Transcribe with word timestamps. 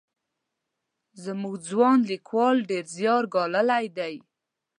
زموږ 1.23 1.55
ځوان 1.69 1.97
لیکوال 2.11 2.57
ډېر 2.69 2.85
زیار 2.97 3.23
ګاللی 3.33 3.85
دی. 3.97 4.15